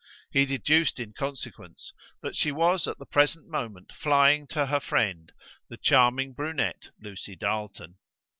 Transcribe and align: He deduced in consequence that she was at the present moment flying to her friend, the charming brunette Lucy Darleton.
He 0.31 0.47
deduced 0.47 0.99
in 0.99 1.13
consequence 1.13 1.93
that 2.23 2.35
she 2.35 2.51
was 2.51 2.87
at 2.87 2.97
the 2.97 3.05
present 3.05 3.47
moment 3.47 3.91
flying 3.93 4.47
to 4.47 4.65
her 4.65 4.79
friend, 4.79 5.31
the 5.69 5.77
charming 5.77 6.33
brunette 6.33 6.85
Lucy 6.99 7.35
Darleton. 7.35 7.97